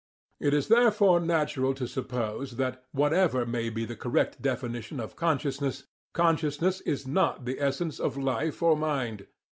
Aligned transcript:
It 0.39 0.55
is 0.55 0.67
therefore 0.67 1.19
natural 1.19 1.75
to 1.75 1.87
suppose 1.87 2.55
that, 2.57 2.85
what 2.91 3.13
ever 3.13 3.45
may 3.45 3.69
be 3.69 3.85
the 3.85 3.95
correct 3.95 4.41
definition 4.41 4.99
of 4.99 5.15
"consciousness," 5.15 5.83
"consciousness" 6.11 6.81
is 6.87 7.05
not 7.05 7.45
the 7.45 7.59
essence 7.59 7.99
of 7.99 8.17
life 8.17 8.63
or 8.63 8.75
mind. 8.75 9.27